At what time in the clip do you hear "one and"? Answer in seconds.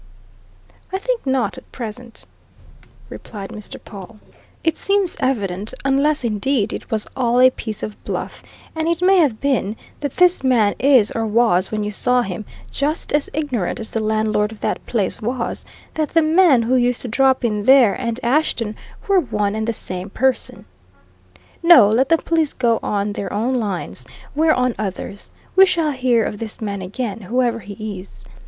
19.19-19.67